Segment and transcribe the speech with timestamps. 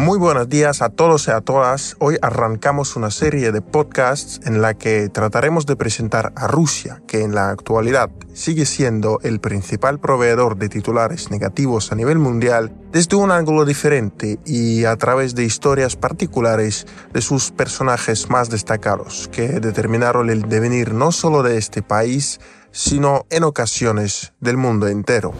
[0.00, 1.94] Muy buenos días a todos y a todas.
[1.98, 7.20] Hoy arrancamos una serie de podcasts en la que trataremos de presentar a Rusia, que
[7.20, 13.16] en la actualidad sigue siendo el principal proveedor de titulares negativos a nivel mundial, desde
[13.16, 19.60] un ángulo diferente y a través de historias particulares de sus personajes más destacados, que
[19.60, 22.40] determinaron el devenir no solo de este país,
[22.70, 25.34] sino en ocasiones del mundo entero.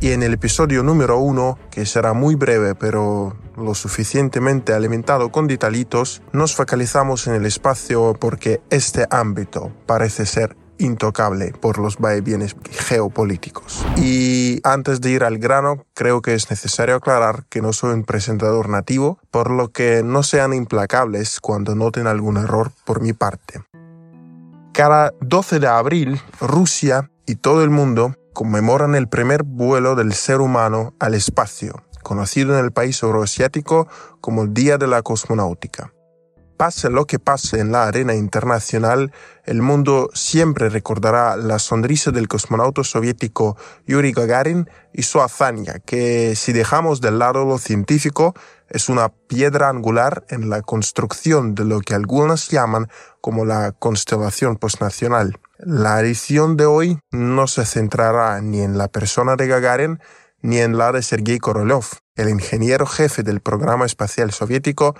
[0.00, 5.46] Y en el episodio número uno, que será muy breve pero lo suficientemente alimentado con
[5.46, 12.56] ditalitos, nos focalizamos en el espacio porque este ámbito parece ser intocable por los vaivienes
[12.70, 13.84] geopolíticos.
[13.96, 18.04] Y antes de ir al grano, creo que es necesario aclarar que no soy un
[18.04, 23.62] presentador nativo, por lo que no sean implacables cuando noten algún error por mi parte.
[24.72, 30.40] Cada 12 de abril, Rusia y todo el mundo conmemoran el primer vuelo del ser
[30.40, 33.88] humano al espacio, conocido en el país euroasiático
[34.20, 35.92] como el Día de la Cosmonáutica.
[36.60, 39.12] Pase lo que pase en la arena internacional,
[39.46, 46.36] el mundo siempre recordará la sonrisa del cosmonauta soviético Yuri Gagarin y su hazaña, que
[46.36, 48.34] si dejamos de lado lo científico,
[48.68, 52.88] es una piedra angular en la construcción de lo que algunos llaman
[53.22, 55.40] como la constelación postnacional.
[55.58, 59.98] La edición de hoy no se centrará ni en la persona de Gagarin
[60.42, 61.84] ni en la de Sergei Korolev,
[62.16, 64.96] el ingeniero jefe del programa espacial soviético,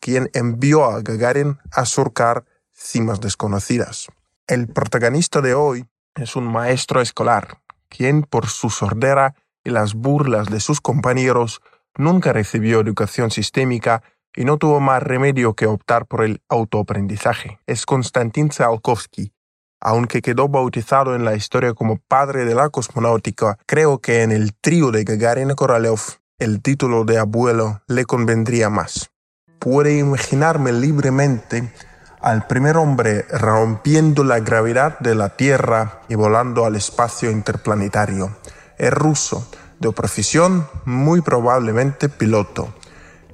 [0.00, 4.08] quien envió a Gagarin a surcar cimas desconocidas.
[4.46, 10.48] El protagonista de hoy es un maestro escolar, quien por su sordera y las burlas
[10.48, 11.60] de sus compañeros
[11.96, 14.02] nunca recibió educación sistémica
[14.34, 17.58] y no tuvo más remedio que optar por el autoaprendizaje.
[17.66, 19.32] Es Konstantin Tsiolkovsky,
[19.80, 24.54] aunque quedó bautizado en la historia como padre de la cosmonáutica, creo que en el
[24.54, 26.00] trío de Gagarin Korolev
[26.38, 29.10] el título de abuelo le convendría más.
[29.58, 31.72] Puede imaginarme libremente
[32.20, 38.36] al primer hombre rompiendo la gravedad de la Tierra y volando al espacio interplanetario.
[38.78, 39.46] Es ruso,
[39.78, 42.74] de profesión muy probablemente piloto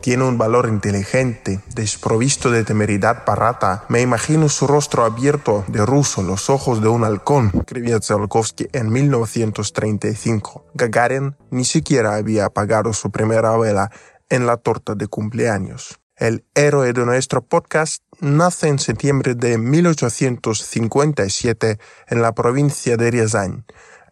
[0.01, 3.85] tiene un valor inteligente, desprovisto de temeridad parata.
[3.89, 8.91] Me imagino su rostro abierto de ruso, los ojos de un halcón, escribía Tsiolkovsky en
[8.91, 10.67] 1935.
[10.75, 13.91] Gagarin ni siquiera había apagado su primera vela
[14.29, 16.01] en la torta de cumpleaños.
[16.17, 23.67] El héroe de nuestro podcast nace en septiembre de 1857 en la provincia de Riazán.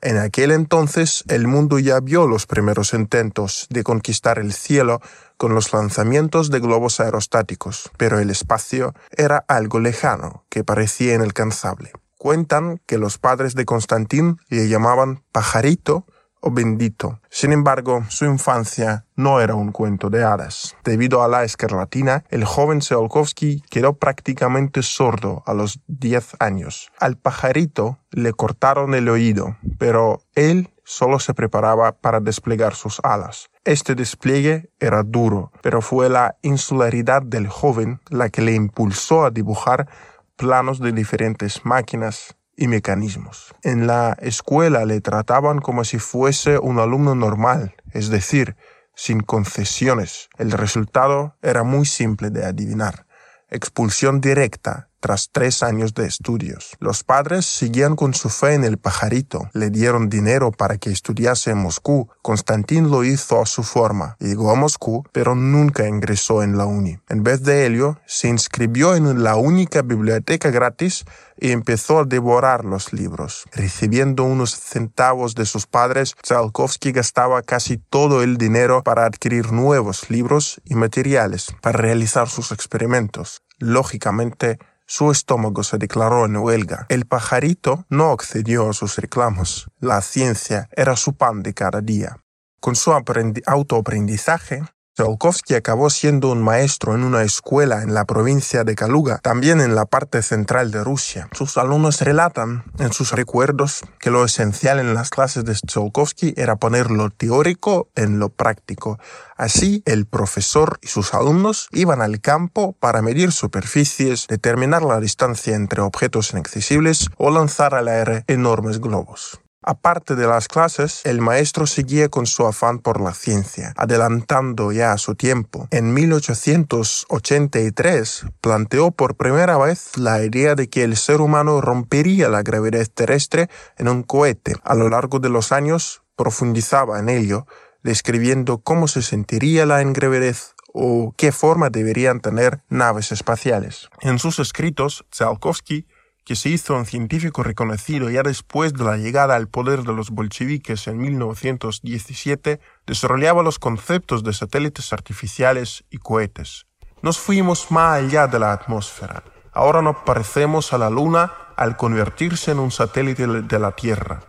[0.04, 5.00] En aquel entonces el mundo ya vio los primeros intentos de conquistar el cielo
[5.38, 11.92] con los lanzamientos de globos aerostáticos, pero el espacio era algo lejano que parecía inalcanzable.
[12.18, 16.04] Cuentan que los padres de Constantín le llamaban pajarito
[16.50, 17.20] bendito.
[17.30, 20.76] Sin embargo, su infancia no era un cuento de hadas.
[20.84, 26.90] Debido a la escarlatina, el joven Tsiolkovsky quedó prácticamente sordo a los 10 años.
[26.98, 33.50] Al pajarito le cortaron el oído, pero él solo se preparaba para desplegar sus alas.
[33.64, 39.30] Este despliegue era duro, pero fue la insularidad del joven la que le impulsó a
[39.30, 39.88] dibujar
[40.36, 43.54] planos de diferentes máquinas y mecanismos.
[43.62, 48.56] En la escuela le trataban como si fuese un alumno normal, es decir,
[48.94, 50.28] sin concesiones.
[50.38, 53.06] El resultado era muy simple de adivinar.
[53.50, 56.78] Expulsión directa tras tres años de estudios.
[56.80, 61.50] Los padres seguían con su fe en el pajarito, le dieron dinero para que estudiase
[61.50, 62.08] en Moscú.
[62.22, 64.16] Constantín lo hizo a su forma.
[64.18, 66.96] Llegó a Moscú, pero nunca ingresó en la uni.
[67.10, 71.04] En vez de ello, se inscribió en la única biblioteca gratis
[71.36, 73.44] y empezó a devorar los libros.
[73.52, 80.08] Recibiendo unos centavos de sus padres, Tsiolkovsky gastaba casi todo el dinero para adquirir nuevos
[80.08, 83.42] libros y materiales para realizar sus experimentos.
[83.58, 86.86] Lógicamente, su estómago se declaró en huelga.
[86.88, 89.70] El pajarito no accedió a sus reclamos.
[89.80, 92.18] La ciencia era su pan de cada día.
[92.60, 94.62] Con su autoaprendizaje,
[94.94, 99.74] Tsiolkovsky acabó siendo un maestro en una escuela en la provincia de Kaluga, también en
[99.74, 101.28] la parte central de Rusia.
[101.32, 106.54] Sus alumnos relatan en sus recuerdos que lo esencial en las clases de Tsiolkovsky era
[106.54, 109.00] poner lo teórico en lo práctico.
[109.36, 115.56] Así, el profesor y sus alumnos iban al campo para medir superficies, determinar la distancia
[115.56, 119.40] entre objetos inaccesibles o lanzar al aire enormes globos.
[119.66, 124.98] Aparte de las clases, el maestro seguía con su afán por la ciencia, adelantando ya
[124.98, 125.68] su tiempo.
[125.70, 132.42] En 1883 planteó por primera vez la idea de que el ser humano rompería la
[132.42, 134.52] gravedad terrestre en un cohete.
[134.64, 137.46] A lo largo de los años profundizaba en ello,
[137.82, 143.88] describiendo cómo se sentiría la ingravidez o qué forma deberían tener naves espaciales.
[144.00, 145.86] En sus escritos, Tsiolkovsky
[146.24, 150.10] que se hizo un científico reconocido ya después de la llegada al poder de los
[150.10, 156.66] bolcheviques en 1917, desarrollaba los conceptos de satélites artificiales y cohetes.
[157.02, 159.22] Nos fuimos más allá de la atmósfera.
[159.52, 164.20] Ahora nos parecemos a la Luna al convertirse en un satélite de la Tierra,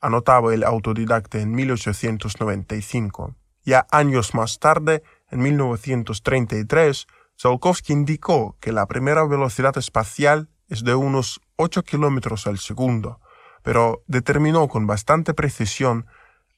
[0.00, 3.34] anotaba el autodidacta en 1895.
[3.64, 7.06] Ya años más tarde, en 1933,
[7.36, 13.20] Tsiolkovsky indicó que la primera velocidad espacial es de unos 8 kilómetros al segundo,
[13.62, 16.06] pero determinó con bastante precisión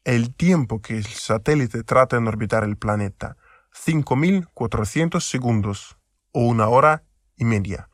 [0.04, 3.36] el tiempo que el satélite trata en orbitar el planeta,
[3.74, 5.96] 5.400 segundos
[6.30, 7.02] o una hora
[7.36, 7.88] y media.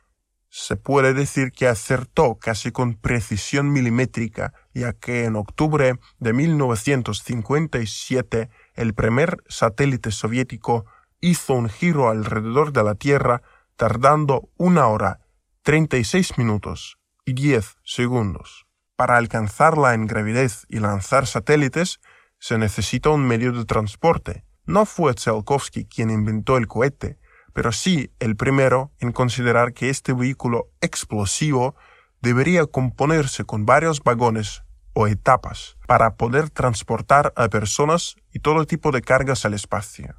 [0.50, 8.48] Se puede decir que acertó casi con precisión milimétrica, ya que en octubre de 1957
[8.74, 10.86] el primer satélite soviético
[11.20, 13.42] hizo un giro alrededor de la Tierra
[13.76, 15.20] tardando una hora
[15.68, 18.66] 36 minutos y 10 segundos.
[18.96, 22.00] Para alcanzarla en gravidez y lanzar satélites
[22.38, 24.46] se necesita un medio de transporte.
[24.64, 27.18] No fue Tsiolkovsky quien inventó el cohete,
[27.52, 31.76] pero sí el primero en considerar que este vehículo explosivo
[32.22, 34.62] debería componerse con varios vagones
[34.94, 40.16] o etapas para poder transportar a personas y todo tipo de cargas al espacio.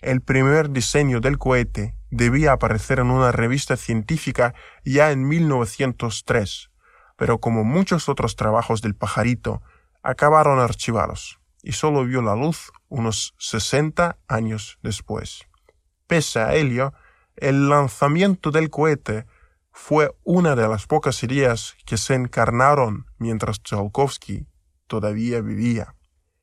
[0.00, 6.70] El primer diseño del cohete debía aparecer en una revista científica ya en 1903,
[7.16, 9.62] pero como muchos otros trabajos del pajarito,
[10.02, 15.42] acabaron archivados y solo vio la luz unos 60 años después.
[16.06, 16.92] Pese a ello,
[17.36, 19.26] el lanzamiento del cohete
[19.70, 24.46] fue una de las pocas ideas que se encarnaron mientras Tsiolkovsky
[24.86, 25.94] todavía vivía.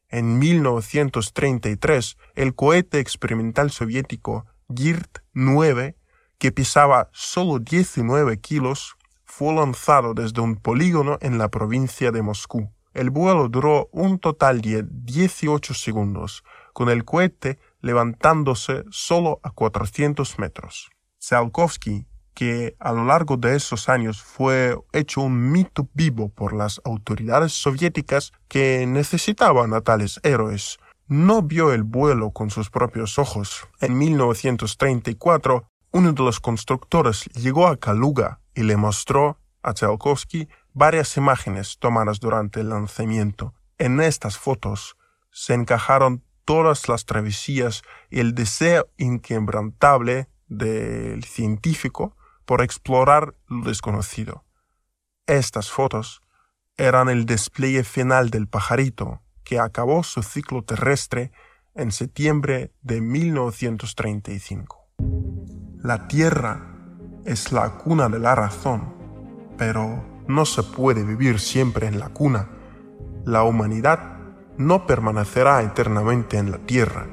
[0.08, 5.96] En 1933, el cohete experimental soviético GIRT-9,
[6.38, 12.72] que pesaba solo 19 kilos, fue lanzado desde un polígono en la provincia de Moscú.
[12.94, 20.40] El vuelo duró un total de 18 segundos, con el cohete levantándose solo a 400
[20.40, 20.90] metros.
[21.20, 26.82] Tsiolkovsky, que a lo largo de esos años fue hecho un mito vivo por las
[26.84, 30.78] autoridades soviéticas que necesitaban a tales héroes,
[31.08, 33.68] no vio el vuelo con sus propios ojos.
[33.80, 41.16] En 1934, uno de los constructores llegó a Kaluga y le mostró a Tsiolkovsky varias
[41.18, 43.54] imágenes tomadas durante el lanzamiento.
[43.78, 44.98] En estas fotos
[45.32, 52.16] se encajaron todas las travesías y el deseo inquebrantable del científico
[52.46, 54.44] por explorar lo desconocido.
[55.28, 56.22] Estas fotos
[56.78, 61.32] eran el despliegue final del pajarito que acabó su ciclo terrestre
[61.76, 64.86] en septiembre de 1935.
[65.82, 66.76] La Tierra
[67.26, 68.94] es la cuna de la razón,
[69.58, 72.50] pero no se puede vivir siempre en la cuna.
[73.24, 74.18] La humanidad
[74.58, 77.08] no permanecerá eternamente en la Tierra,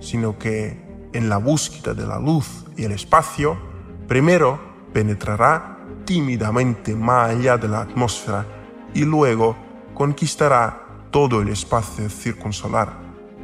[0.00, 3.58] sino que en la búsqueda de la luz y el espacio,
[4.06, 4.60] primero
[4.92, 8.46] penetrará tímidamente más allá de la atmósfera
[8.94, 9.56] y luego
[9.94, 10.81] conquistará
[11.12, 12.96] todo el espacio circunsolar,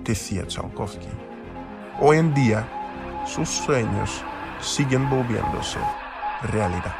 [0.02, 1.06] decía Tchaikovsky.
[2.00, 2.66] Hoy en día,
[3.26, 4.24] sus sueños
[4.58, 5.78] siguen volviéndose
[6.44, 6.96] realidad.